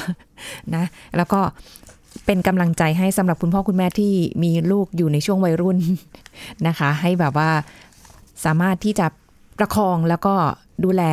[0.76, 0.84] นะ
[1.18, 1.40] แล้วก็
[2.26, 5.78] เป็นกำลังใจให้สำหรับคุณพ่อคุณแม่ที่มีลูกอยู่ในช่วงวัยรุ่น
[6.68, 7.50] นะคะ ให้แบบว่า
[8.46, 9.08] สามารถที่จะ
[9.58, 10.34] ประคองแล้วก็
[10.84, 11.04] ดูแล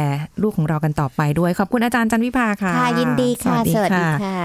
[0.42, 4.38] ลูกของเรากันต่อไปด้วย ขอบคุณอาจารย์จันวิภาค่ะค่ะ ยินดีค่ะ สวัสดีค่ะ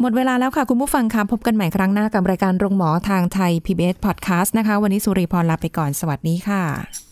[0.00, 7.11] หมดเวลาแล้วค่ะ คุณผู้ฟังค่ะ พบกันใหม่ครั้งหน้ากับรายการโรงหมอทางไทย PBS Podcast นะคะ วันนี้สุริพรลาไปก่อนสวัสดีค่ะ